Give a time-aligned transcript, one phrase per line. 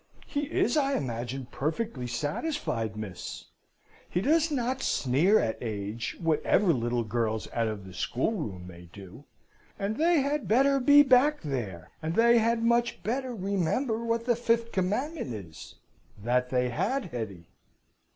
[0.25, 3.45] He is, I imagine, perfectly satisfied, miss.
[4.09, 9.25] He does not sneer at age, whatever little girls out of the schoolroom may do.
[9.77, 14.25] And they had much better be back there, and they had much better remember what
[14.25, 15.75] the fifth commandment is
[16.19, 17.45] that they had, Hetty!"